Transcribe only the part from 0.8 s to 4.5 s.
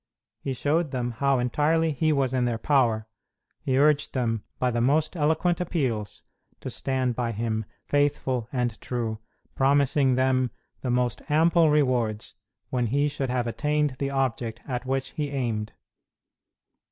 them how entirely he was in their power; he urged them,